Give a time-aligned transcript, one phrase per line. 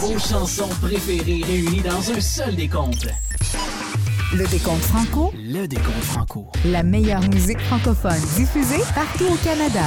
[0.00, 3.06] Vos chansons préférées réunies dans un seul décompte.
[4.34, 6.46] Le décompte franco, Le décompte franco.
[6.64, 9.84] la meilleure musique francophone diffusée partout au Canada.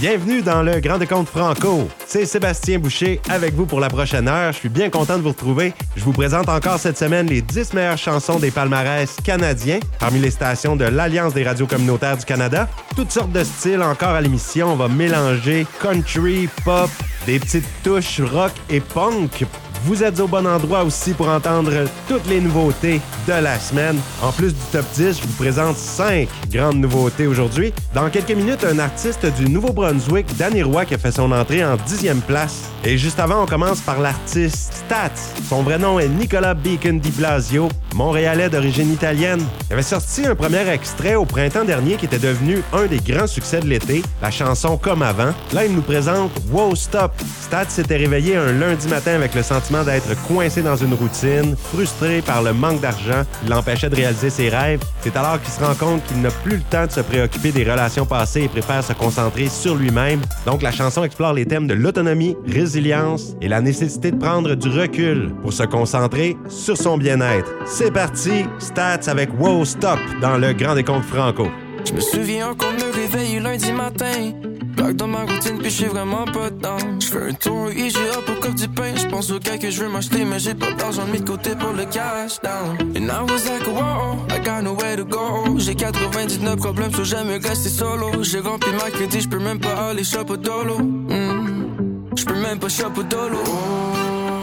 [0.00, 1.86] Bienvenue dans le Grand Décompte Franco.
[2.06, 4.50] C'est Sébastien Boucher avec vous pour la prochaine heure.
[4.50, 5.74] Je suis bien content de vous retrouver.
[5.94, 10.30] Je vous présente encore cette semaine les 10 meilleures chansons des palmarès canadiens parmi les
[10.30, 12.66] stations de l'Alliance des radios communautaires du Canada.
[12.96, 14.72] Toutes sortes de styles encore à l'émission.
[14.72, 16.88] On va mélanger country, pop,
[17.26, 19.44] des petites touches rock et punk.
[19.84, 21.72] Vous êtes au bon endroit aussi pour entendre
[22.06, 23.98] toutes les nouveautés de la semaine.
[24.22, 27.72] En plus du top 10, je vous présente 5 grandes nouveautés aujourd'hui.
[27.94, 31.76] Dans quelques minutes, un artiste du Nouveau-Brunswick, Danny Roy, qui a fait son entrée en
[31.76, 32.64] 10e place.
[32.84, 35.10] Et juste avant, on commence par l'artiste Stats.
[35.48, 39.42] Son vrai nom est Nicolas Beacon Di Blasio, montréalais d'origine italienne.
[39.68, 43.26] Il avait sorti un premier extrait au printemps dernier qui était devenu un des grands
[43.26, 45.32] succès de l'été, la chanson Comme avant.
[45.52, 47.12] Là, il nous présente Wow Stop.
[47.42, 52.20] Stats s'était réveillé un lundi matin avec le sentiment d'être coincé dans une routine, frustré
[52.22, 54.80] par le manque d'argent qui l'empêchait de réaliser ses rêves.
[55.00, 57.62] C'est alors qu'il se rend compte qu'il n'a plus le temps de se préoccuper des
[57.62, 60.20] relations passées et préfère se concentrer sur lui-même.
[60.44, 64.68] Donc la chanson explore les thèmes de l'autonomie, résilience et la nécessité de prendre du
[64.68, 67.50] recul pour se concentrer sur son bien-être.
[67.64, 71.46] C'est parti, Stats avec Wow Stop dans le Grand Décompte Franco.
[71.84, 74.32] Je me souviens qu'on me réveille lundi matin.
[74.76, 76.78] Blague dans ma routine, puis suis vraiment pas dedans.
[77.00, 78.94] Je fais un tour au IGA pour coupe du pain.
[78.96, 81.50] Je pense au cas que je veux m'acheter, mais j'ai pas d'argent mis de côté
[81.56, 82.76] pour le cash down.
[82.96, 85.58] And I was like, wow, I got nowhere to go.
[85.58, 88.22] J'ai 99 problèmes, so j'aime rester solo.
[88.22, 90.78] J'ai rempli ma crédit, je peux même pas aller shop au dolo.
[90.78, 92.16] Mm.
[92.16, 93.38] Je peux même pas shop au dolo.
[93.46, 93.50] Oh,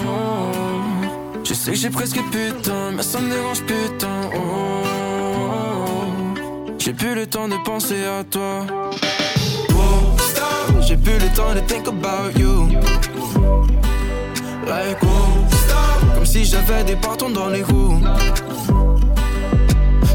[0.07, 1.41] oh.
[1.43, 4.29] Je sais que j'ai presque plus de temps, mais ça me dérange plus de temps.
[4.35, 4.39] Oh,
[4.83, 4.86] oh.
[6.87, 8.65] J'ai plus le temps de penser à toi.
[10.79, 12.69] J'ai plus le temps de think about you.
[14.65, 14.97] Like,
[15.51, 16.15] stop.
[16.15, 17.99] Comme si j'avais des bâtons dans les roues.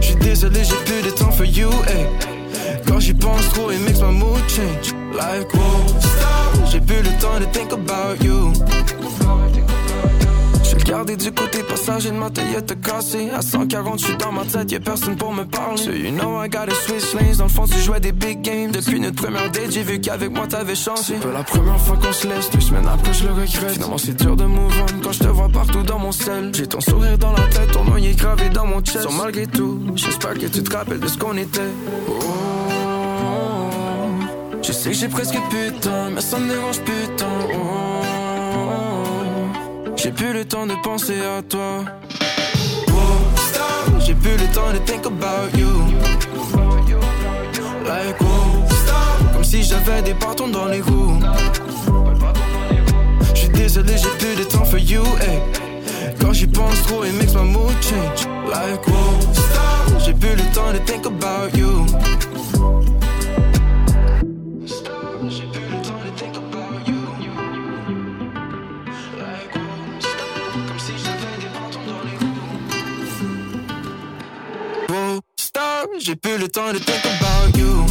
[0.01, 1.69] J'suis désolé, j'ai plus de temps for you.
[1.87, 2.07] Hey.
[2.89, 4.95] Quand j'y pense trop, it makes my mood change.
[5.15, 6.71] Like, wow, stop.
[6.71, 8.51] J'ai plus le temps de think about you.
[10.85, 14.81] Regardé du côté passager de ma Toyota cassée À 140, j'suis dans ma tête, y'a
[14.81, 15.77] personne pour me parler.
[15.77, 17.37] So you know I gotta switch lanes.
[17.37, 18.73] Dans le fond, tu jouais des big games.
[18.73, 21.03] Depuis notre première date, j'ai vu qu'avec moi t'avais changé.
[21.05, 22.51] C'est pas la première fois qu'on se laisse.
[22.51, 23.73] Deux semaines après, je le regrette.
[23.73, 26.51] Finalement, c'est dur de move on Quand je te vois partout dans mon sel.
[26.53, 29.05] J'ai ton sourire dans la tête, ton nom est gravé dans mon chest.
[29.05, 31.61] So malgré tout, j'espère que tu te rappelles de ce qu'on était.
[32.09, 32.13] Oh,
[34.63, 35.35] Je sais que j'ai presque
[35.81, 36.79] temps Mais ça me dérange
[37.17, 38.92] temps Oh,
[40.03, 41.85] j'ai plus le temps de penser à toi.
[44.01, 45.69] J'ai plus le temps de think about you.
[47.87, 49.33] Like, wow, stop.
[49.33, 51.21] Comme si j'avais des bâtons dans les roues.
[53.33, 55.03] J'suis désolé, j'ai plus de temps for you.
[55.21, 55.41] Hey.
[56.21, 58.27] Quand j'y pense trop, it makes my mood change.
[58.49, 60.01] Like, wow, stop.
[60.05, 61.87] J'ai plus le temps de think about you.
[75.99, 77.85] J'ai plus le temps de think about you.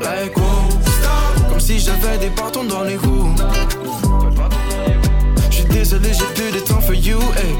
[0.00, 1.48] Like, wow, stop.
[1.48, 3.34] Comme si j'avais des bâtons dans les roues.
[5.50, 7.18] J'suis désolé, j'ai plus de temps for you.
[7.36, 7.54] Hey.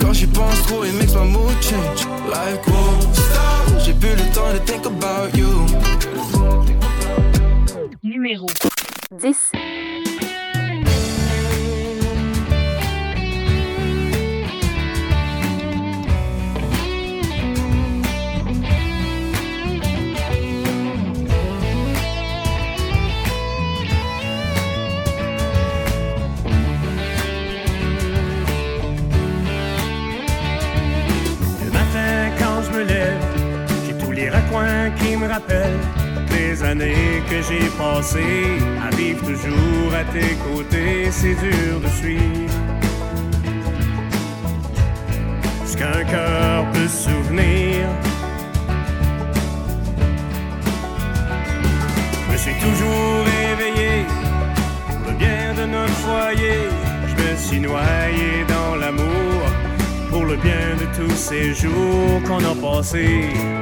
[0.00, 2.06] Quand j'y pense trop, it makes my mood change.
[2.30, 3.80] Like, wow, stop.
[3.84, 5.66] J'ai plus le temps de think about you.
[8.02, 8.46] Numéro
[9.12, 9.52] 10.
[34.98, 35.80] Qui me rappellent
[36.30, 42.54] les années que j'ai passées à vivre toujours à tes côtés, c'est dur de suivre.
[45.64, 47.88] Ce qu'un cœur peut souvenir.
[52.20, 54.04] Je me suis toujours éveillé
[54.88, 56.60] pour le bien de notre foyer.
[57.08, 59.40] Je me suis noyé dans l'amour
[60.10, 63.61] pour le bien de tous ces jours qu'on a passés.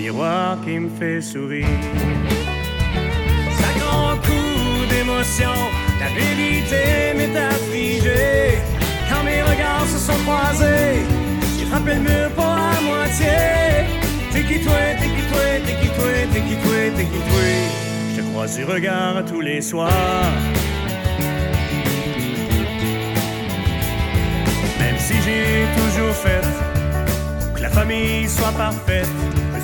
[0.00, 1.66] Miroir qui me fait sourire.
[3.58, 5.56] Ça grand coup d'émotion,
[6.02, 6.84] la vérité
[7.16, 8.58] m'est affligée.
[9.08, 11.04] Quand mes regards se sont croisés,
[11.58, 13.38] j'ai frappé le mur pas à moitié.
[14.32, 17.46] T'es qui toi, t'es qui toi, t'es qui toi, t'es qui toi, t'es qui toi?
[18.10, 20.32] Je te croise du regard tous les soirs.
[24.80, 26.46] Même si j'ai toujours fait
[27.54, 29.08] que la famille soit parfaite,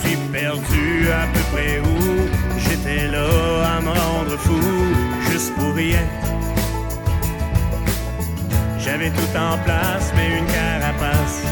[0.03, 2.29] je suis perdu à peu près où
[2.59, 4.61] j'étais là à me rendre fou,
[5.31, 6.05] juste pour rien.
[8.79, 11.43] J'avais tout en place, mais une carapace.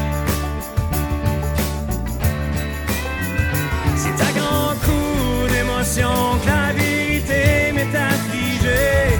[3.97, 9.19] C'est à grand coup d'émotion que la vérité m'est affligée.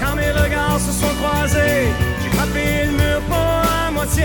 [0.00, 1.88] Quand mes regards se sont croisés,
[2.22, 4.24] j'ai frappé le mur pas à moitié.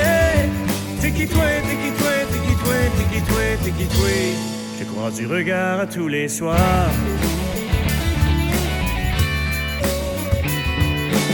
[1.02, 4.10] T'es qui toi, t'es qui toi, t'es qui toi, t'es qui toi, t'es qui toi.
[4.80, 6.92] Je croise du regard tous les soirs.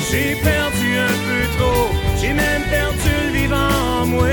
[0.10, 1.90] J'ai perdu un peu trop,
[2.22, 4.28] j'ai même perdu le vivant en moi.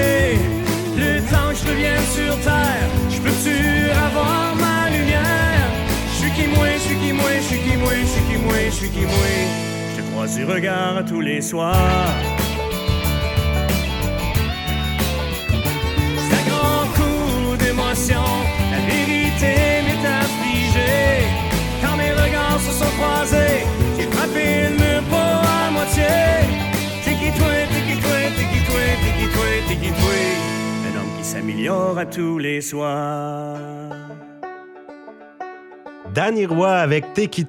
[0.97, 5.69] Le temps que je revienne sur terre, je peux-tu avoir ma lumière?
[6.13, 8.37] Je suis qui moi, je suis qui moi, je suis qui moi, je suis qui
[8.39, 9.31] moi, je suis qui moi.
[9.97, 12.34] Je te croise du regard tous les soirs.
[22.85, 23.63] Sont croisés,
[23.97, 26.13] j'ai frappé le mur pas à moitié.
[27.03, 27.83] Qui toi, t'es
[29.77, 30.19] qui toi.
[30.87, 33.59] Un homme qui s'améliore à tous les soirs.
[36.15, 37.45] Danny Roy avec T'es qui?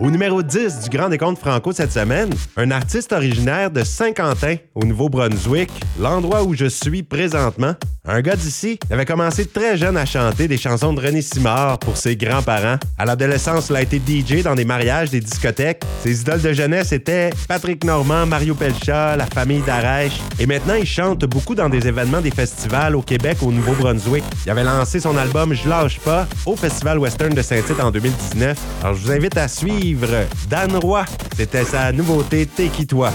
[0.00, 4.84] Au numéro 10 du Grand Décompte Franco cette semaine, un artiste originaire de Saint-Quentin, au
[4.84, 5.70] Nouveau-Brunswick,
[6.00, 7.74] l'endroit où je suis présentement.
[8.08, 11.96] Un gars d'ici avait commencé très jeune à chanter des chansons de René Simard pour
[11.96, 12.76] ses grands-parents.
[12.96, 15.82] À l'adolescence, il a été DJ dans des mariages, des discothèques.
[16.04, 20.20] Ses idoles de jeunesse étaient Patrick Normand, Mario Pelcha, la famille d'Arèche.
[20.38, 24.22] Et maintenant, il chante beaucoup dans des événements des festivals au Québec, au Nouveau-Brunswick.
[24.44, 28.58] Il avait lancé son album Je lâche pas au Festival Western de Saint-Tite en 2019.
[28.82, 30.08] Alors, je vous invite à suivre
[30.48, 31.04] Dan Roy.
[31.36, 33.12] C'était sa nouveauté T'es qui toi?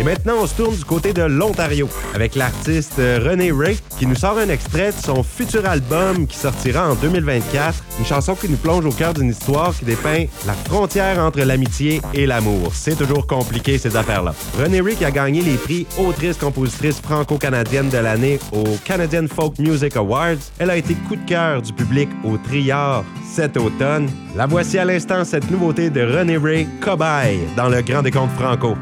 [0.00, 4.14] Et maintenant, on se tourne du côté de l'Ontario avec l'artiste René Ray qui nous
[4.14, 7.84] sort un extrait de son futur album qui sortira en 2024.
[7.98, 12.00] Une chanson qui nous plonge au cœur d'une histoire qui dépeint la frontière entre l'amitié
[12.14, 12.72] et l'amour.
[12.72, 14.32] C'est toujours compliqué ces affaires-là.
[14.58, 19.96] René Ray qui a gagné les prix autrice-compositrice franco-canadienne de l'année au Canadian Folk Music
[19.96, 20.40] Awards.
[20.58, 24.08] Elle a été coup de cœur du public au Triard cet automne.
[24.36, 28.76] La voici à l'instant cette nouveauté de René Ray, Cobaye, dans le Grand Décompte Franco.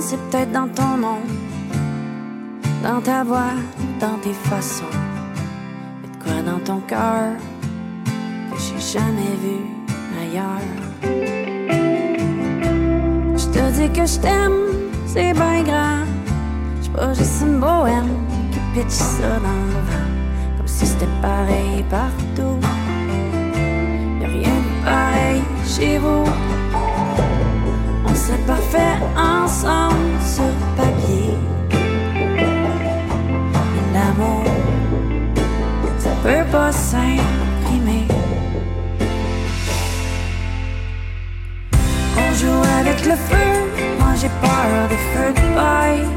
[0.00, 1.20] C'est peut-être dans ton nom,
[2.82, 3.54] dans ta voix,
[4.00, 4.84] dans tes façons.
[6.02, 7.32] Mais de quoi dans ton cœur
[8.50, 9.58] que j'ai jamais vu
[10.20, 10.68] ailleurs.
[13.36, 14.60] Je te dis que je t'aime,
[15.06, 16.04] c'est bien grand.
[16.80, 18.12] J'suis pas juste une bohème
[18.52, 20.10] qui pitch ça dans le vent,
[20.56, 22.58] comme si c'était pareil partout.
[24.20, 26.24] Y'a rien de pareil chez vous.
[28.16, 31.34] On s'est parfait ensemble sur papier.
[33.92, 34.42] L'amour,
[35.98, 38.08] ça peut pas s'imprimer.
[42.16, 43.48] On joue avec le feu,
[44.00, 46.08] moi j'ai peur des feux de paille.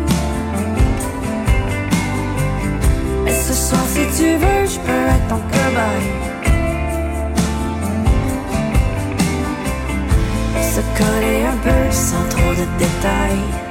[3.25, 5.58] Mais ce soir, si tu veux, je peux être ton
[13.29, 13.68] détails.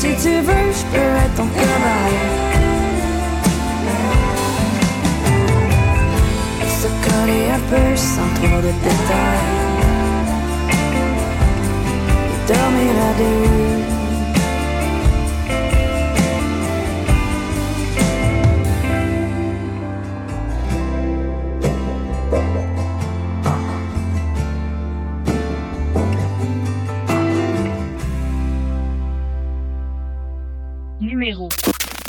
[0.00, 2.28] Si tu veux, je peux être ton cabaret.
[6.80, 9.58] Se coller un peu sans trop de détails.
[12.46, 13.77] Dormir à deux.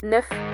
[0.09, 0.48] 9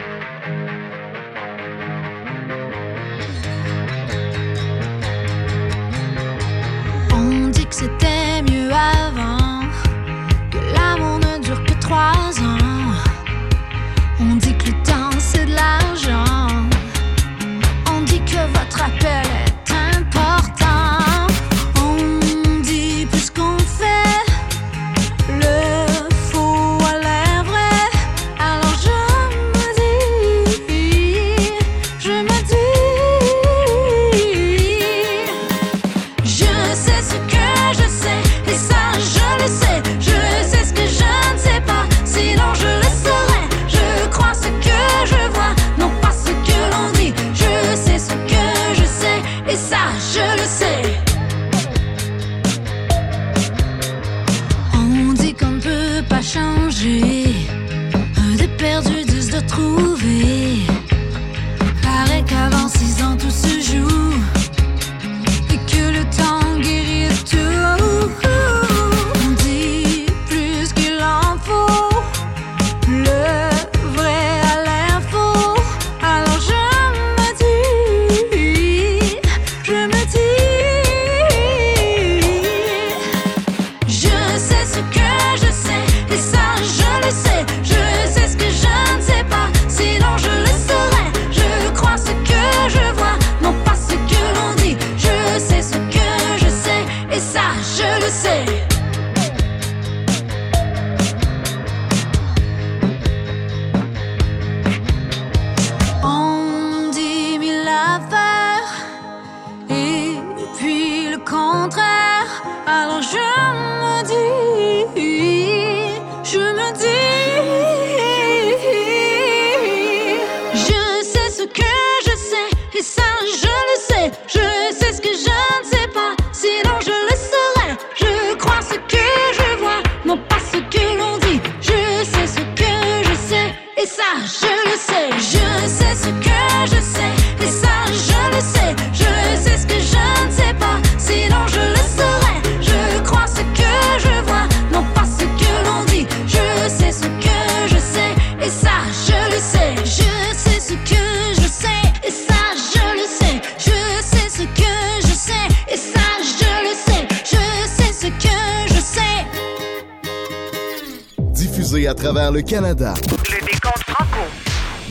[162.35, 162.93] le Canada.
[163.31, 164.19] Le décompte franco.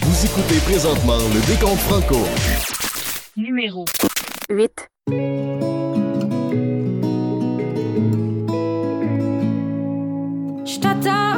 [0.00, 2.26] Vous écoutez présentement le décompte franco.
[3.36, 3.84] Numéro
[4.48, 4.88] 8.
[10.64, 11.36] Je t'attends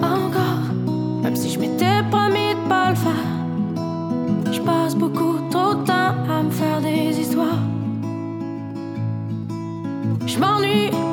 [0.00, 0.72] encore,
[1.24, 4.52] même si je m'étais promis de pas le faire.
[4.52, 7.58] Je passe beaucoup trop de temps à me faire des histoires.
[10.24, 11.07] Je m'ennuie.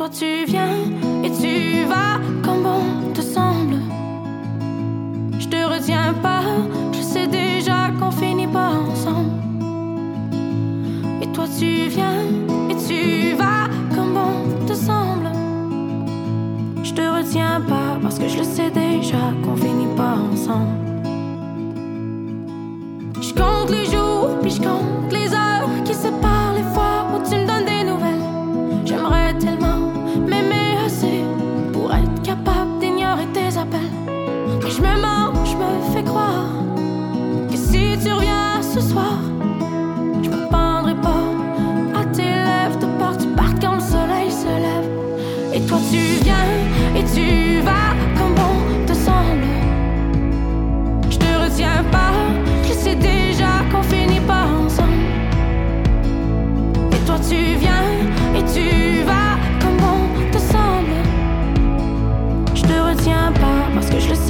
[0.00, 0.78] Toi tu viens
[1.22, 3.76] et tu vas comme bon te semble.
[5.38, 6.40] Je te retiens pas,
[6.90, 9.28] je sais déjà qu'on finit pas ensemble.
[11.20, 12.22] Et toi tu viens
[12.70, 15.28] et tu vas comme bon te semble.
[16.82, 20.78] Je te retiens pas parce que je le sais déjà qu'on finit pas ensemble.
[23.20, 25.19] Je compte les jours puis je compte les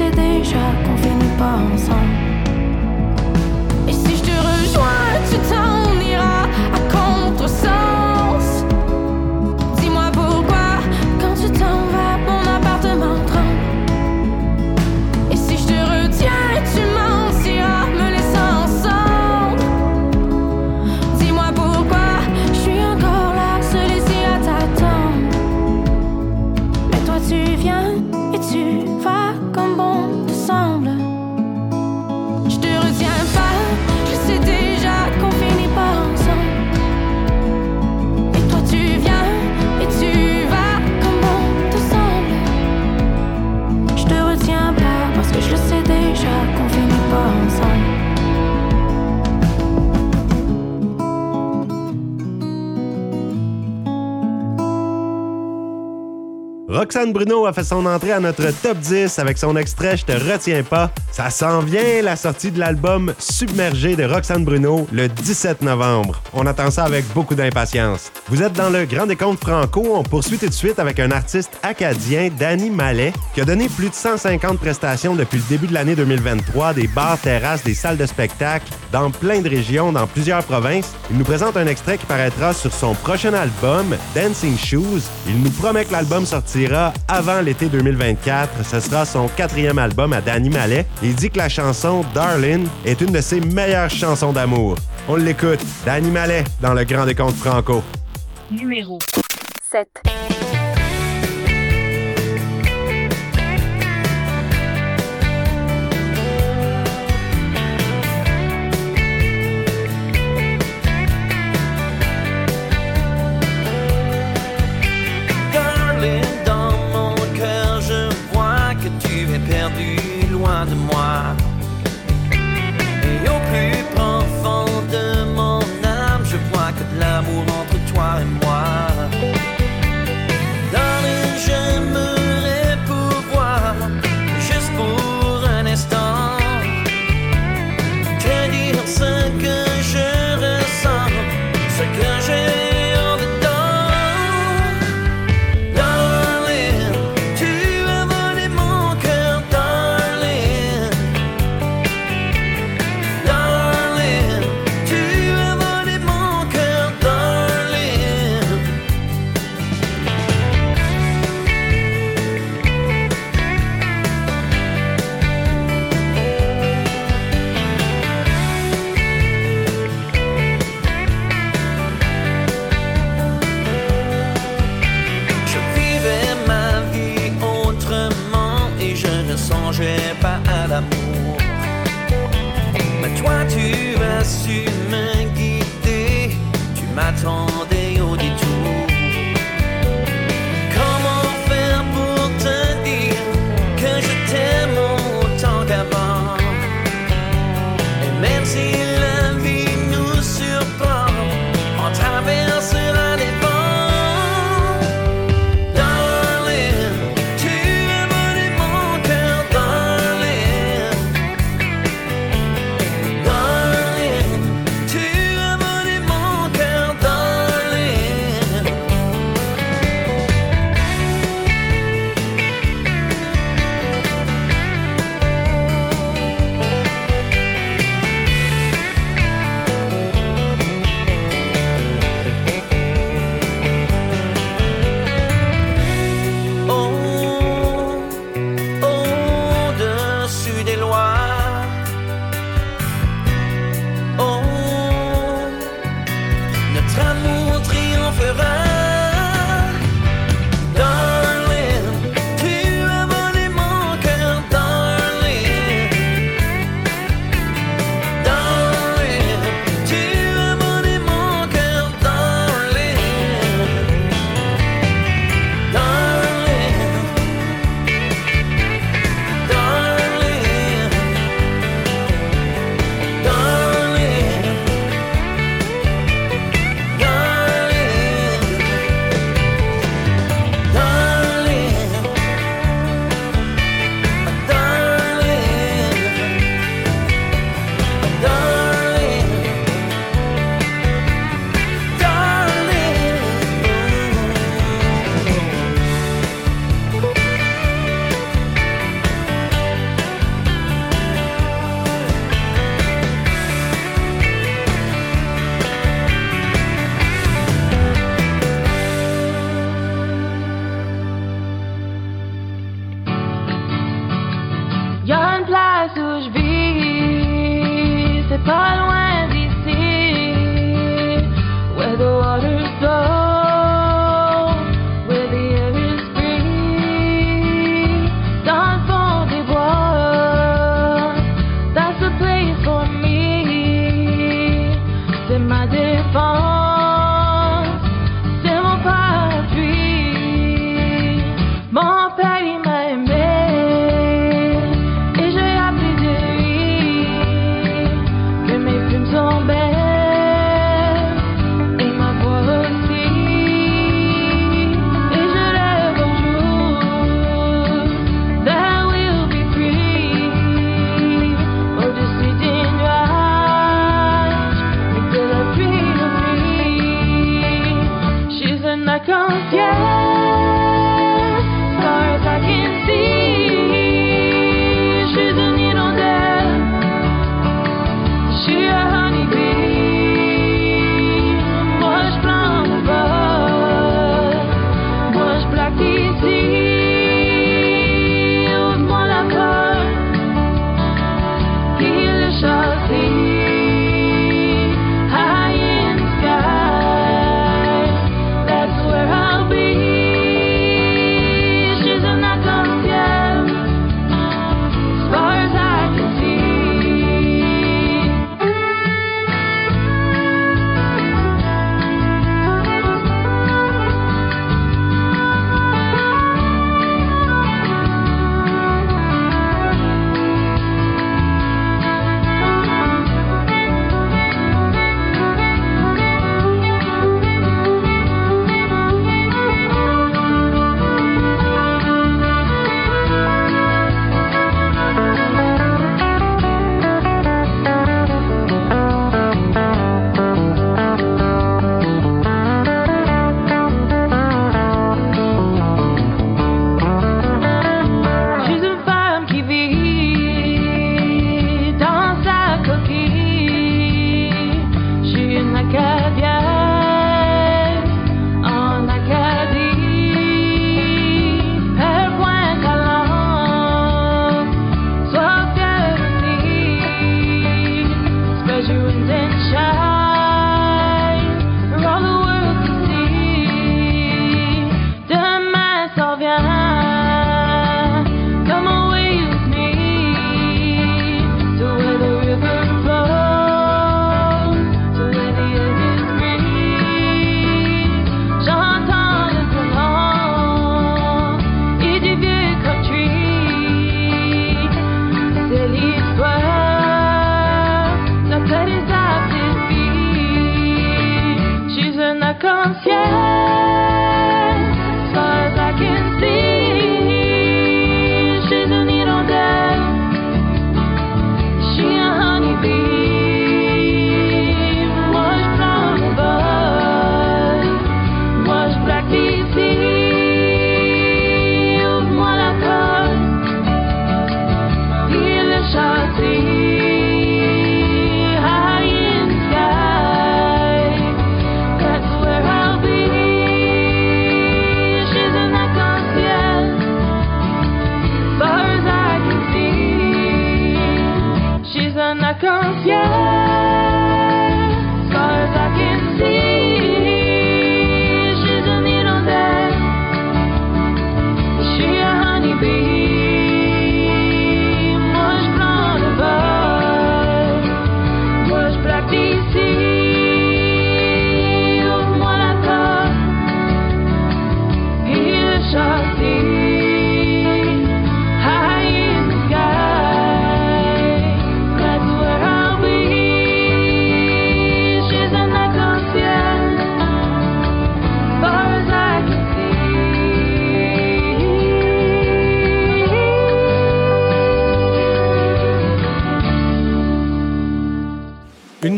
[0.00, 1.20] se déjà confiné.
[56.90, 60.11] Roxane Bruno a fait son entrée à notre top 10 avec son extrait Je te
[60.11, 60.90] retiens pas.
[61.12, 66.20] Ça s'en vient, la sortie de l'album Submergé de Roxane Bruno le 17 novembre.
[66.32, 68.11] On attend ça avec beaucoup d'impatience.
[68.28, 69.87] Vous êtes dans le Grand Décompte Franco.
[69.94, 73.90] On poursuit tout de suite avec un artiste acadien, Danny Mallet, qui a donné plus
[73.90, 78.06] de 150 prestations depuis le début de l'année 2023, des bars, terrasses, des salles de
[78.06, 80.92] spectacle, dans plein de régions, dans plusieurs provinces.
[81.12, 85.02] Il nous présente un extrait qui paraîtra sur son prochain album, Dancing Shoes.
[85.28, 88.64] Il nous promet que l'album sortira avant l'été 2024.
[88.64, 90.87] Ce sera son quatrième album à Danny Mallet.
[91.02, 94.76] Il dit que la chanson Darling est une de ses meilleures chansons d'amour.
[95.08, 97.82] On l'écoute, Danny Mallet, dans le Grand Décompte Franco.
[98.50, 98.99] Numéro
[99.70, 99.88] 7.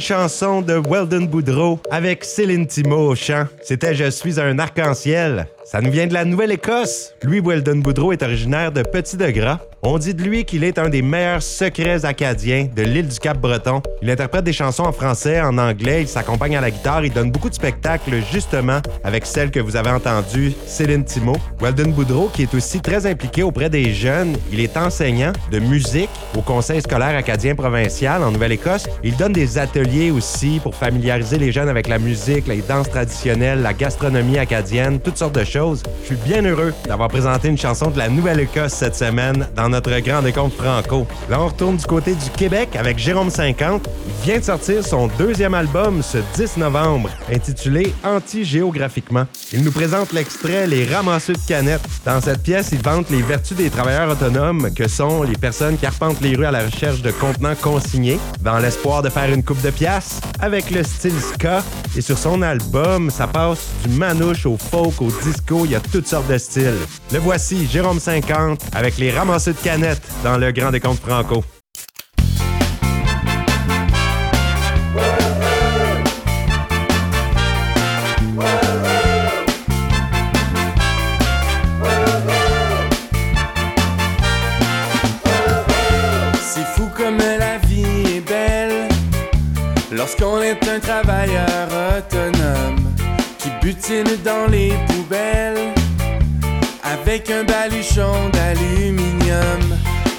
[0.03, 3.47] Chanson de Weldon Boudreau avec Céline Thimo au chant.
[3.63, 5.47] C'était Je suis un arc-en-ciel.
[5.65, 7.15] Ça nous vient de la Nouvelle-Écosse.
[7.23, 9.61] Lui, Weldon Boudreau, est originaire de Petit-de-Gras.
[9.85, 13.83] On dit de lui qu'il est un des meilleurs secrets acadiens de l'île du Cap-Breton.
[14.01, 17.33] Il interprète des chansons en français, en anglais, il s'accompagne à la guitare, il donne
[17.33, 21.35] beaucoup de spectacles justement avec celle que vous avez entendue, Céline Thimo.
[21.61, 26.11] Weldon Boudreau, qui est aussi très impliqué auprès des jeunes, il est enseignant de musique
[26.39, 28.87] au Conseil scolaire acadien provincial en Nouvelle-Écosse.
[29.03, 33.63] Il donne des ateliers aussi pour familiariser les jeunes avec la musique, les danses traditionnelles,
[33.63, 35.83] la gastronomie acadienne, toutes sortes de choses.
[36.03, 39.99] Je suis bien heureux d'avoir présenté une chanson de la Nouvelle-Écosse cette semaine dans notre
[40.01, 41.07] grand décompte franco.
[41.31, 43.89] Là, on retourne du côté du Québec avec Jérôme 50.
[44.07, 49.25] Il vient de sortir son deuxième album ce 10 novembre, intitulé Anti-géographiquement.
[49.53, 51.81] Il nous présente l'extrait Les ramasseux de canettes.
[52.05, 55.87] Dans cette pièce, il vante les vertus des travailleurs autonomes que sont les personnes qui
[55.87, 59.63] arpentent les rues à la recherche de contenants consignés, dans l'espoir de faire une coupe
[59.63, 61.63] de pièces, avec le style ska.
[61.97, 65.81] Et sur son album, ça passe du manouche au folk, au disco, il y a
[65.81, 66.79] toutes sortes de styles.
[67.11, 69.62] Le voici, Jérôme 50, avec les ramasseux de
[70.25, 71.45] dans le Grand Décompte Franco.
[86.43, 88.89] C'est fou comme la vie est belle
[89.93, 92.93] lorsqu'on est un travailleur autonome
[93.39, 95.82] qui butine dans les poubelles
[97.13, 99.61] avec un baluchon d'aluminium.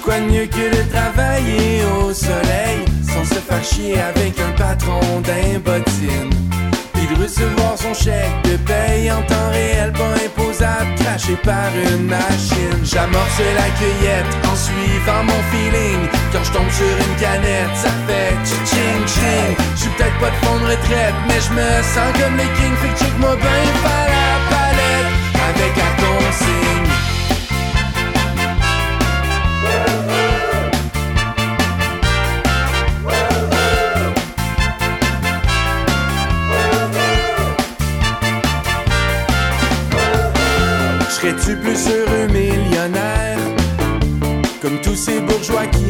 [0.04, 5.00] Quoi de mieux que de travailler au soleil sans se faire chier avec un patron
[5.26, 6.30] d'un bottine?
[6.92, 12.06] Puis de recevoir son chèque de paye en temps réel, pas imposable, craché par une
[12.06, 12.78] machine.
[12.84, 16.06] J'amorce la cueillette en suivant mon feeling.
[16.32, 18.34] Quand je tombe sur une canette, ça fait
[18.70, 19.56] ching ching.
[19.74, 22.78] J'suis peut-être pas de fond de retraite, mais je me sens comme les kings.
[22.80, 24.13] Fait que check-moi bien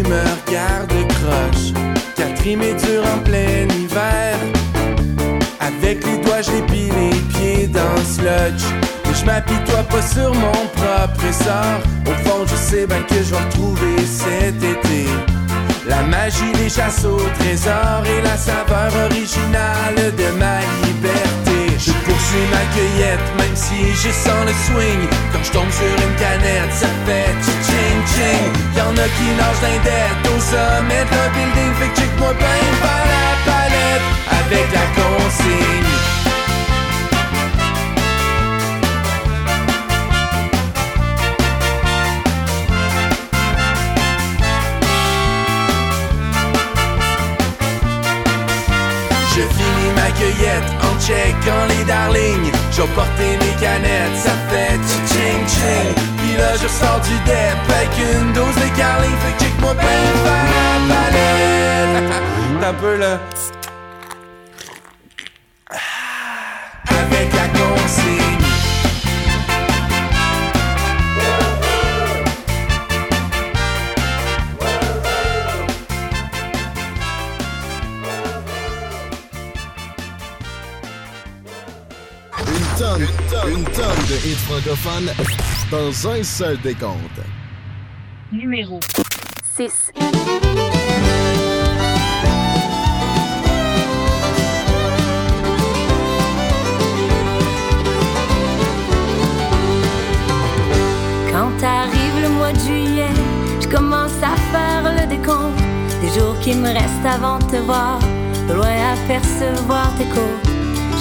[0.08, 1.72] me regardent croche.
[2.16, 4.36] Catherine est dur en plein hiver.
[5.60, 8.64] Avec les doigts j'épile les pieds dans le sludge
[9.04, 13.30] Mais je m'apitoie pas sur mon propre essor Au fond je sais bien que je
[13.30, 15.06] vais retrouver cet été.
[15.86, 20.83] La magie des chasses au trésor et la saveur originale de ma.
[22.24, 25.08] Je poursuis ma cueillette, même si je sens le swing.
[25.32, 27.34] Quand je tombe sur une canette, ça fait
[27.66, 28.52] ching ching.
[28.76, 31.74] Y'en a qui nagent d'un dette au sommet d'un building.
[31.78, 34.06] Fait que check-moi bien par la palette
[34.40, 36.23] avec la consigne.
[50.22, 52.52] En checkant les darlings.
[52.72, 55.94] Je vais porter mes canettes, ça fait ching ching.
[56.18, 59.10] Puis là, je sors du dep avec une dose de carling.
[59.10, 60.44] Fait que check-moi bien par
[60.88, 62.12] la palette.
[62.60, 63.20] T'as un peu là.
[82.78, 83.06] Tonne,
[83.48, 85.10] une tonne de hits francophones
[85.70, 87.20] dans un seul décompte.
[88.32, 88.80] Numéro
[89.56, 89.92] 6.
[101.30, 103.08] Quand arrive le mois de juillet,
[103.60, 105.60] je commence à faire le décompte
[106.00, 108.00] des jours qui me restent avant de te voir,
[108.48, 110.53] de loin apercevoir tes côtes.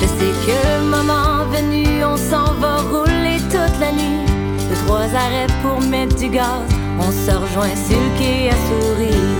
[0.03, 4.25] Je sais que moment venu, on s'en va rouler toute la nuit.
[4.67, 6.67] Deux, trois arrêts pour mettre du gaz,
[6.99, 7.73] on se rejoint
[8.17, 9.39] quai à sourire.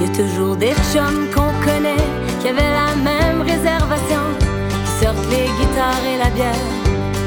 [0.00, 2.06] Y a toujours des chums qu'on connaît
[2.40, 4.24] qui avaient la même réservation,
[4.84, 6.68] qui sortent les guitares et la bière.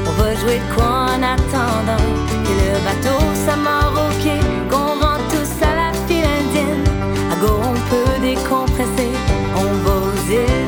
[0.08, 2.06] On va jouer de quoi en attendant
[2.46, 6.84] que le bateau s'amarre au quai, qu'on rentre tous à la file indienne.
[7.30, 9.12] À go, on peut décompresser,
[9.54, 10.59] on va aux îles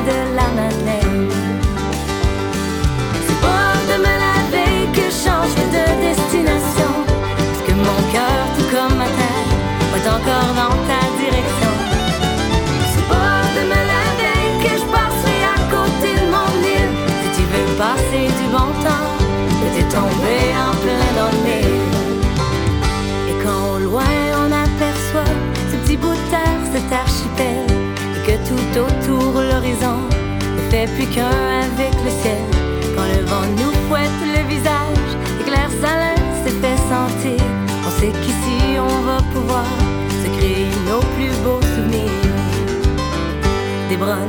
[8.72, 9.52] comme ma tête,
[9.92, 11.72] va encore dans ta direction.
[12.92, 17.42] C'est pas demain la veille que je passerai à côté de mon île, si tu
[17.52, 19.12] veux passer du bon temps
[19.74, 21.58] t'es tombé en plein dans le.
[23.30, 25.34] Et quand au loin on aperçoit
[25.70, 27.66] ce petit bout de terre, cet archipel,
[28.16, 29.98] et que tout autour l'horizon
[30.56, 31.28] ne fait plus qu'un
[31.68, 32.61] avec le ciel.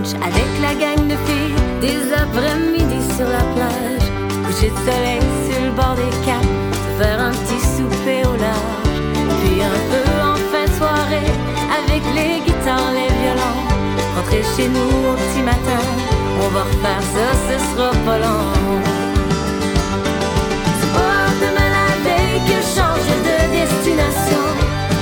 [0.01, 4.05] Avec la gang de filles, des après-midi sur la plage.
[4.45, 6.47] Coucher de soleil sur le bord des caps,
[6.99, 8.97] faire un petit souper au large,
[9.41, 11.31] puis un peu en fin de soirée,
[11.79, 13.59] avec les guitares, les violons,
[14.15, 15.83] rentrer chez nous au petit matin,
[16.43, 19.03] on va refaire ça, ce sera pas long.
[22.73, 24.43] Que de destination,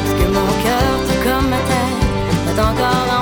[0.01, 3.20] parce que mon cœur, tout comme ma tête, va encore dans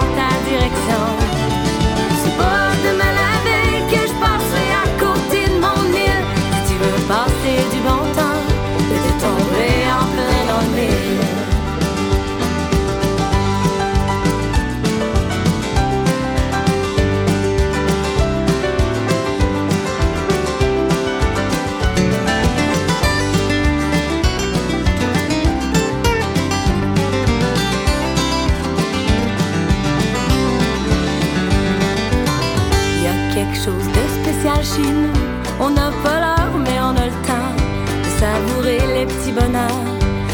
[35.61, 37.55] On n'a pas l'heure, mais on a le temps
[38.03, 39.85] de savourer les petits bonheurs,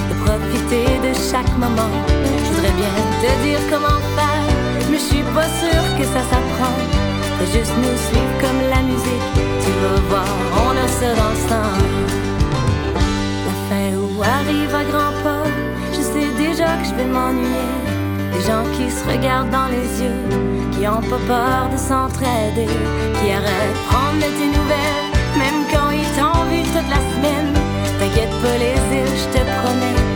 [0.10, 1.94] de profiter de chaque moment.
[2.44, 4.46] Je voudrais bien te dire comment faire,
[4.90, 6.76] mais je suis pas sûre que ça s'apprend.
[7.38, 9.30] Faut juste nous suivre comme la musique.
[9.64, 10.32] Tu vas voir,
[10.66, 11.72] on a ça dans le sang.
[13.46, 15.46] La fin où arrive à grands pas,
[15.92, 17.85] je sais déjà que je vais m'ennuyer.
[18.36, 20.22] Des gens qui se regardent dans les yeux,
[20.74, 22.68] qui ont pas peur de s'entraider,
[23.18, 27.54] qui arrêtent de prendre de tes nouvelles, même quand ils t'ont vu toute la semaine.
[27.98, 30.15] T'inquiète pas les îles, je te promets,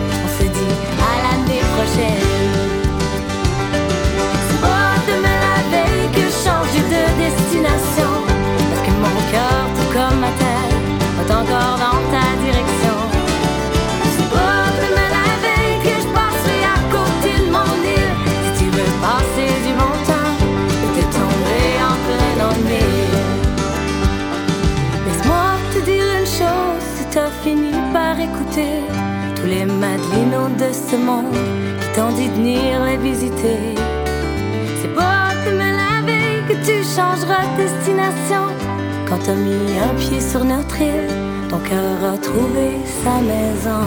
[30.90, 33.76] qui t'ont dit venir les visiter.
[34.82, 38.46] C'est pas demain la veille que tu changeras de destination.
[39.08, 41.08] Quand t'as mis un pied sur notre île,
[41.48, 43.86] ton cœur a trouvé sa maison.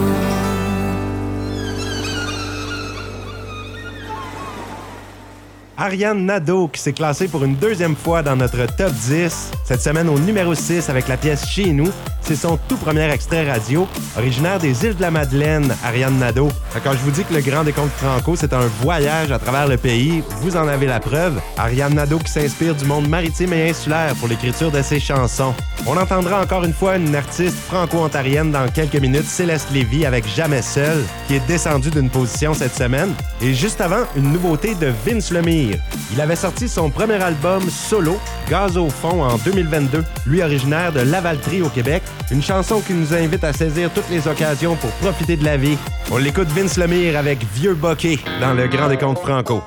[5.77, 10.09] Ariane Nadeau qui s'est classée pour une deuxième fois dans notre top 10, cette semaine
[10.09, 11.91] au numéro 6 avec la pièce Chez nous.
[12.21, 16.49] C'est son tout premier extrait radio, originaire des îles de la Madeleine, Ariane Nadeau.
[16.85, 19.77] Quand je vous dis que le Grand Décompte Franco, c'est un voyage à travers le
[19.77, 21.41] pays, vous en avez la preuve.
[21.59, 25.53] Ariane Nadeau qui s'inspire du monde maritime et insulaire pour l'écriture de ses chansons.
[25.85, 30.63] On entendra encore une fois une artiste franco-ontarienne dans quelques minutes, Céleste Lévy avec Jamais
[30.63, 33.13] Seul, qui est descendue d'une position cette semaine.
[33.41, 35.79] Et juste avant, une nouveauté de Vince Lemire.
[36.13, 38.17] Il avait sorti son premier album solo,
[38.49, 42.03] Gaz au fond, en 2022, lui originaire de Lavaltrie au Québec.
[42.31, 45.77] Une chanson qui nous invite à saisir toutes les occasions pour profiter de la vie.
[46.11, 49.63] On l'écoute Vince Lemire avec Vieux Bokeh dans le Grand Décompte Franco.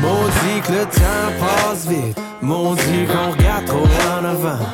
[0.00, 2.18] Maudit que le temps passe vite.
[2.40, 3.88] Maudit qu'on regarde trop
[4.18, 4.64] en avant.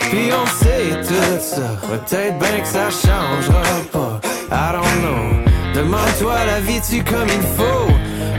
[0.00, 1.76] Puis on sait tout ça.
[1.88, 4.20] Peut-être bien que ça changera pas.
[4.50, 5.43] I don't know.
[5.74, 7.88] Demande-toi la vie-tu comme il faut.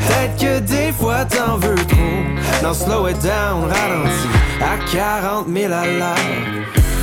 [0.08, 2.64] Peut-être que des fois t'en veux trop.
[2.64, 4.28] Non, slow it down, ralenti.
[4.62, 6.16] À 40 000 à l'heure.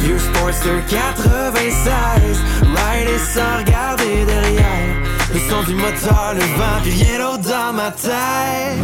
[0.02, 1.82] Vieux Sportster 96.
[2.62, 4.96] Rider sans regarder derrière.
[5.34, 8.78] Le son du moteur, le vent, rien d'autre dans ma tête.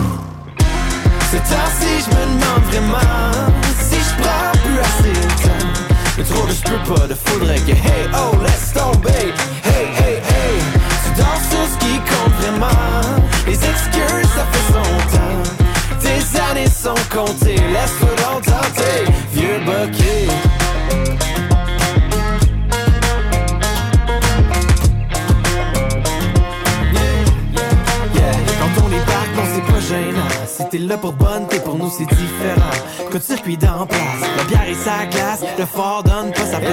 [1.31, 3.33] C'est temps-ci, je me demande vraiment
[3.79, 5.69] si je prends plus assez de temps.
[6.17, 9.35] Le trop de je pas, de faudrait que hey oh laisse tomber.
[9.65, 10.78] Hey hey hey,
[11.19, 12.67] tu danses sur ce qui compte vraiment.
[13.47, 15.43] Les excuses, ça fait son temps.
[16.01, 18.09] Tes années sont comptées, laisse-toi
[18.45, 19.61] tenter, vieux
[29.89, 30.29] gênant.
[30.47, 33.11] Si t'es là pour bonne, t'es pour nous c'est différent.
[33.11, 36.59] Coup de circuit d'en place, la bière et sa glace Le fort donne pas sa
[36.59, 36.73] place.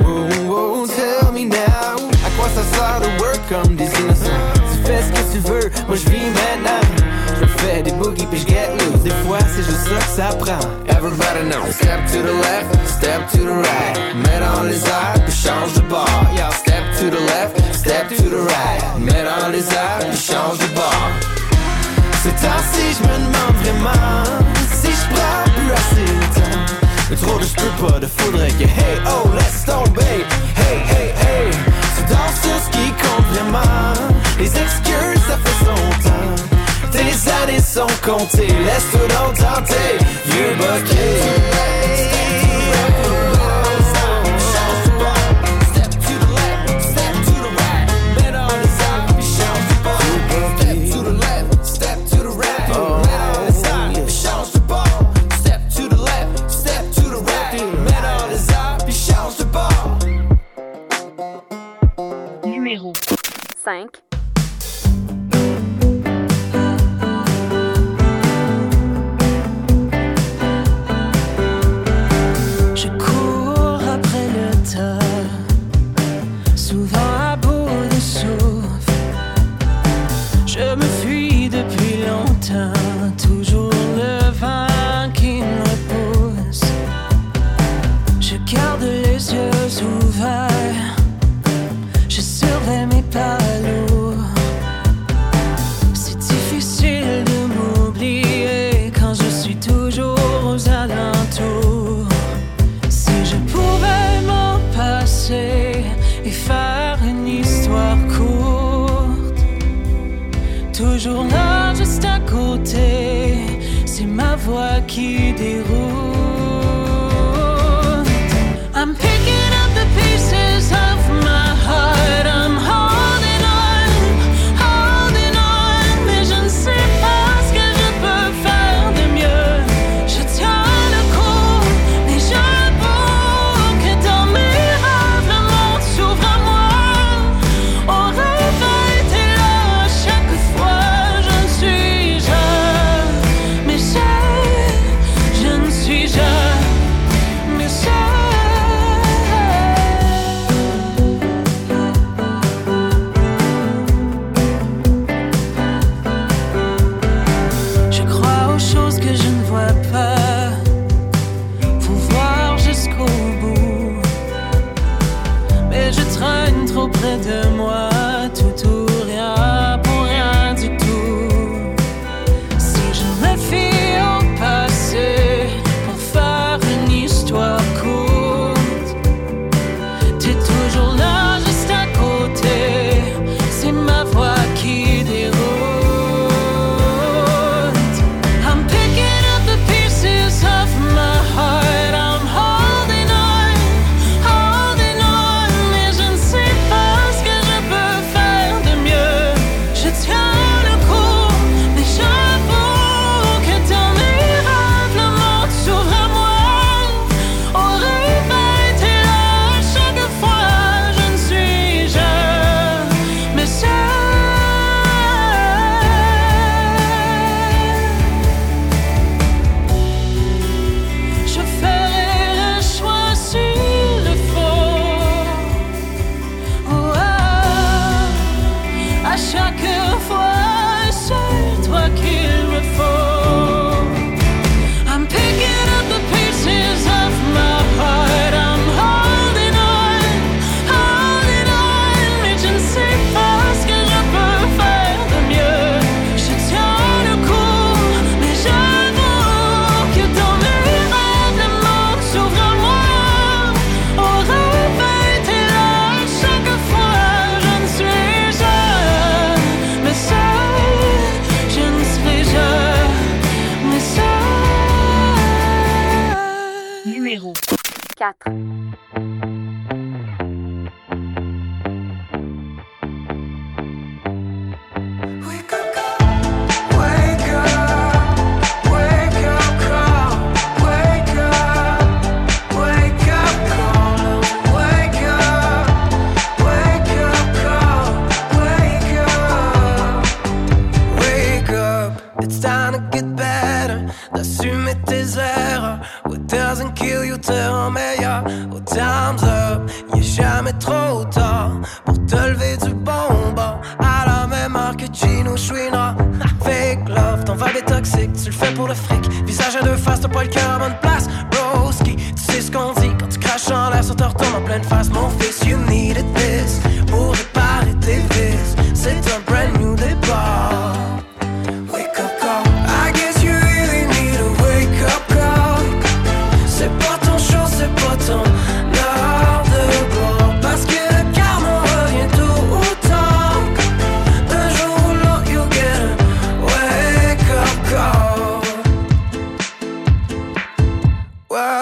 [0.00, 2.11] Wow, wow, tell me now
[2.42, 4.42] quoi ça sert de work comme des innocents.
[4.72, 6.82] Tu fais ce que tu veux, moi je vis maintenant.
[7.40, 9.02] Je fais des boogies puis je get loose.
[9.02, 10.62] Des fois c'est juste ça que ça prend.
[10.88, 13.96] Everybody know Step to the left, step to the right.
[14.16, 16.08] Mets dans les airs puis change de bord.
[16.34, 18.82] Yeah, step to the left, step to the right.
[18.98, 21.10] Mets dans les airs puis change de bord.
[22.22, 24.22] C'est ainsi je me demande vraiment
[24.70, 27.26] Si je prends plus assez de temps.
[27.26, 30.24] Trop de je peux pas, de faudrait que Hey oh laisse tomber.
[30.56, 31.81] Hey hey hey
[32.12, 33.94] Tu danses sur ce qui compte vraiment
[34.38, 38.48] Les excuses ça fait son temps Tes années sont comptées.
[38.48, 41.71] Laisse-toi donc tenter Vieux Numéro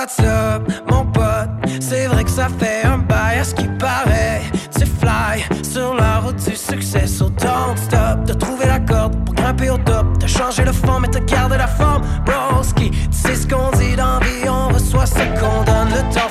[0.01, 1.51] What's up, mon pote?
[1.79, 4.41] C'est vrai que ça fait un bail à ce qui paraît.
[4.75, 8.25] Tu fly sur la route du succès, so don't stop.
[8.25, 10.07] T'as trouvé la corde pour grimper au top.
[10.19, 12.03] T'as changé le fond, mais t'as gardé la forme.
[12.25, 15.91] Broski, tu sais ce qu'on dit dans vie, on reçoit ce qu'on donne.
[15.91, 16.30] Le temps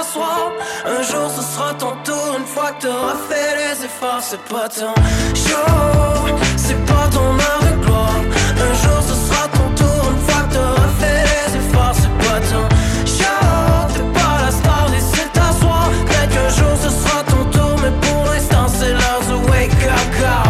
[0.00, 4.66] Un jour ce sera ton tour, une fois que t'auras fait les efforts, c'est pas
[4.66, 4.94] ton
[5.34, 6.26] show,
[6.56, 8.16] c'est pas ton heure de gloire.
[8.56, 12.40] Un jour ce sera ton tour, une fois que t'auras fait les efforts, c'est pas
[12.50, 12.66] ton
[13.04, 13.92] show.
[13.92, 15.90] T'es pas la star et c'est ta soir.
[16.06, 20.18] Peut-être qu'un jour ce sera ton tour, mais pour l'instant c'est l'heure de wake up
[20.18, 20.49] call.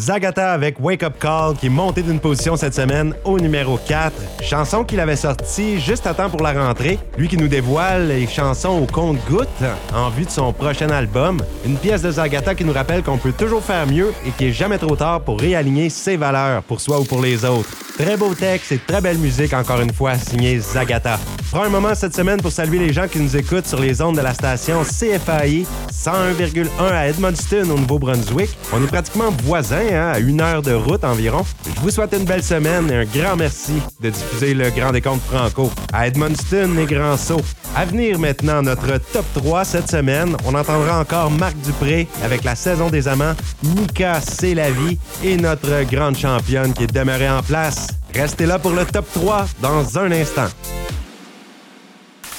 [0.00, 4.12] Zagata avec Wake Up Call qui est monté d'une position cette semaine au numéro 4.
[4.42, 6.98] Chanson qu'il avait sortie juste à temps pour la rentrée.
[7.18, 9.48] Lui qui nous dévoile les chansons au compte-goutte
[9.94, 11.42] en vue de son prochain album.
[11.66, 14.52] Une pièce de Zagata qui nous rappelle qu'on peut toujours faire mieux et qu'il est
[14.52, 17.68] jamais trop tard pour réaligner ses valeurs pour soi ou pour les autres.
[17.98, 21.18] Très beau texte et très belle musique encore une fois signé Zagata.
[21.52, 24.16] Prends un moment cette semaine pour saluer les gens qui nous écoutent sur les ondes
[24.16, 28.56] de la station CFAI 101,1 à Edmundston au Nouveau-Brunswick.
[28.72, 31.44] On est pratiquement voisins, hein, à une heure de route environ.
[31.74, 35.22] Je vous souhaite une belle semaine et un grand merci de diffuser le Grand Décompte
[35.24, 37.44] Franco à Edmundston et Grand Sault.
[37.76, 42.54] À venir maintenant, notre top 3 cette semaine, on entendra encore Marc Dupré avec la
[42.54, 47.42] saison des amants, Mika C'est la vie et notre grande championne qui est demeurée en
[47.42, 47.88] place.
[48.14, 50.48] Restez là pour le top 3 dans un instant.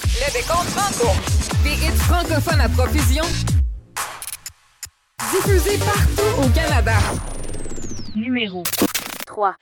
[0.04, 1.12] Le décompte franco.
[1.97, 3.24] Francophones à profusion.
[5.30, 6.97] Diffusés partout au Canada.
[8.15, 8.63] Numéro
[9.26, 9.55] 3.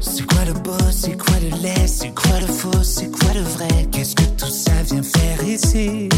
[0.00, 3.40] C'est quoi le beau, c'est quoi le laid, c'est quoi le faux, c'est quoi le
[3.42, 3.86] vrai?
[3.92, 6.08] Qu'est-ce que tout ça vient faire ici?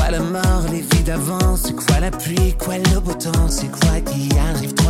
[0.00, 3.70] Quoi la mort, les vies d'avant C'est quoi la pluie, quoi le beau temps C'est
[3.70, 4.89] quoi qui arrive droit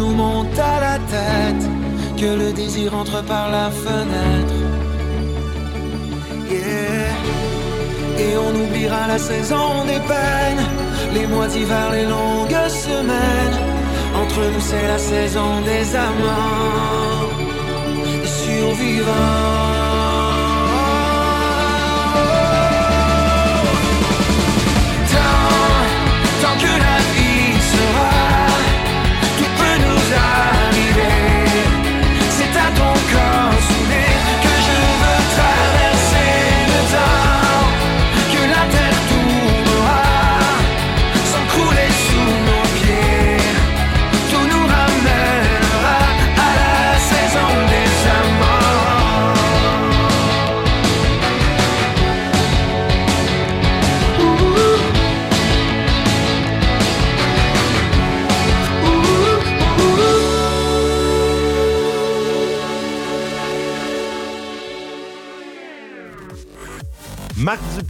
[0.00, 1.64] nous monte à la tête,
[2.20, 4.58] que le désir entre par la fenêtre.
[6.48, 7.14] Yeah.
[8.24, 10.64] Et on oubliera la saison des peines,
[11.16, 13.56] les mois d'hiver, les longues semaines.
[14.22, 17.28] Entre nous, c'est la saison des amants,
[18.22, 19.60] des survivants.
[26.62, 26.89] que la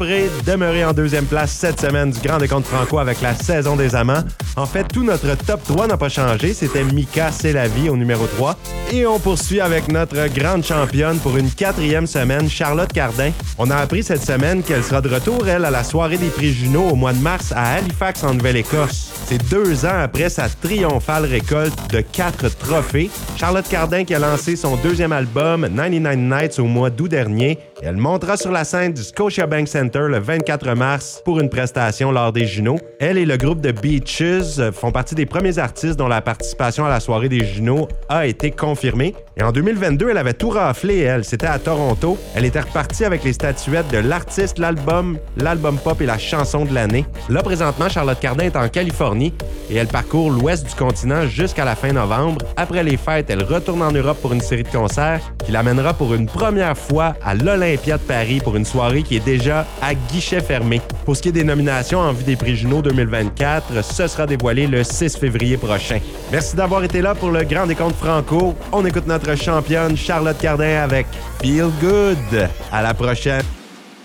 [0.00, 4.24] Demeuré en deuxième place cette semaine du Grand Décompte Franco avec la saison des amants.
[4.56, 6.54] En fait, tout notre top 3 n'a pas changé.
[6.54, 8.56] C'était Mika, c'est la vie au numéro 3.
[8.92, 13.30] Et on poursuit avec notre grande championne pour une quatrième semaine, Charlotte Cardin.
[13.58, 16.54] On a appris cette semaine qu'elle sera de retour, elle, à la soirée des prix
[16.54, 19.12] Juno au mois de mars à Halifax, en Nouvelle-Écosse.
[19.26, 23.10] C'est deux ans après sa triomphale récolte de quatre trophées.
[23.36, 27.58] Charlotte Cardin qui a lancé son deuxième album, 99 Nights, au mois d'août dernier.
[27.82, 32.30] Elle montera sur la scène du Scotiabank Center le 24 mars pour une prestation lors
[32.30, 32.76] des Juno.
[32.98, 36.90] Elle et le groupe de Beaches font partie des premiers artistes dont la participation à
[36.90, 39.14] la soirée des Juno a été confirmée.
[39.38, 41.24] Et en 2022, elle avait tout raflé, elle.
[41.24, 42.18] C'était à Toronto.
[42.34, 46.74] Elle était repartie avec les statuettes de l'artiste, l'album, l'album pop et la chanson de
[46.74, 47.06] l'année.
[47.30, 49.32] Là, présentement, Charlotte Cardin est en Californie
[49.70, 52.44] et elle parcourt l'ouest du continent jusqu'à la fin novembre.
[52.58, 56.12] Après les fêtes, elle retourne en Europe pour une série de concerts qui l'amènera pour
[56.12, 57.34] une première fois à
[57.76, 60.80] de Paris pour une soirée qui est déjà à guichet fermé.
[61.04, 64.66] Pour ce qui est des nominations en vue des prix Juno 2024, ce sera dévoilé
[64.66, 66.00] le 6 février prochain.
[66.32, 68.54] Merci d'avoir été là pour le Grand Décompte Franco.
[68.72, 71.06] On écoute notre championne Charlotte Cardin avec
[71.40, 72.48] Feel Good.
[72.72, 73.42] À la prochaine.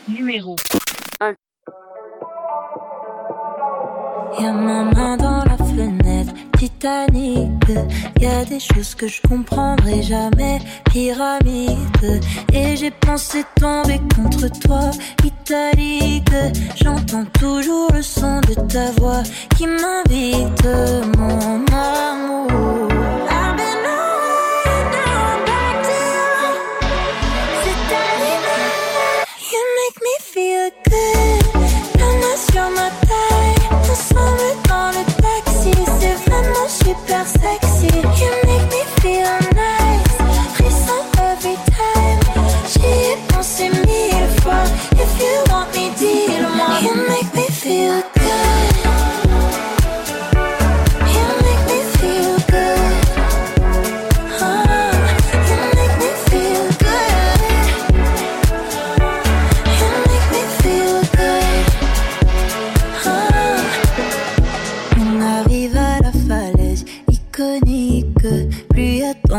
[0.08, 0.56] Numéro
[4.40, 7.52] Y'a ma main dans la fenêtre, Titanic.
[8.20, 10.60] Y a des choses que je comprendrai jamais,
[10.92, 12.22] pyramide.
[12.54, 14.92] Et j'ai pensé tomber contre toi,
[15.24, 16.30] italique.
[16.76, 19.24] J'entends toujours le son de ta voix
[19.58, 20.68] qui m'invite,
[21.18, 22.90] mon amour.
[37.04, 37.65] hyper.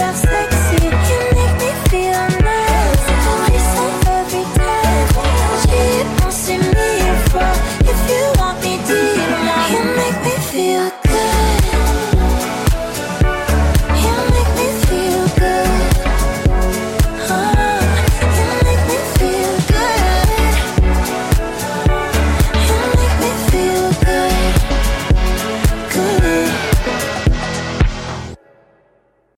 [0.00, 0.49] sur